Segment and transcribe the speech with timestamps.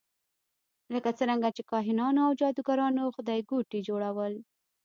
[0.93, 4.33] لکه څرنګه چې کاهنانو او جادوګرانو خدایګوټي جوړول.